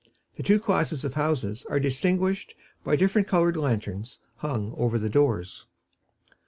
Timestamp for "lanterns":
3.55-4.17